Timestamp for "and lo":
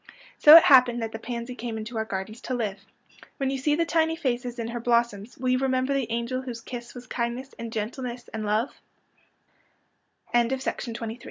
8.33-8.69